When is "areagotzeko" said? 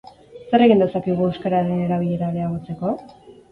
2.35-2.97